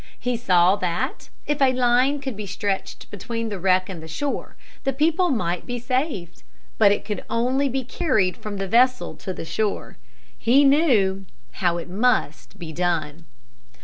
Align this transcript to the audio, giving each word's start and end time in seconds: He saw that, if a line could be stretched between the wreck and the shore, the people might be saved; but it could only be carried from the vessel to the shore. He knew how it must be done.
He 0.19 0.35
saw 0.35 0.77
that, 0.77 1.29
if 1.45 1.61
a 1.61 1.73
line 1.73 2.21
could 2.21 2.35
be 2.35 2.47
stretched 2.47 3.11
between 3.11 3.49
the 3.49 3.59
wreck 3.59 3.87
and 3.87 4.01
the 4.01 4.07
shore, 4.07 4.55
the 4.83 4.93
people 4.93 5.29
might 5.29 5.67
be 5.67 5.77
saved; 5.77 6.41
but 6.79 6.91
it 6.91 7.05
could 7.05 7.23
only 7.29 7.69
be 7.69 7.83
carried 7.83 8.35
from 8.35 8.57
the 8.57 8.67
vessel 8.67 9.15
to 9.17 9.31
the 9.31 9.45
shore. 9.45 9.97
He 10.35 10.63
knew 10.63 11.27
how 11.51 11.77
it 11.77 11.87
must 11.87 12.57
be 12.57 12.73
done. 12.73 13.27